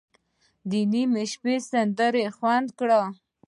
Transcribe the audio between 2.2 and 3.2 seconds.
خوند کړي.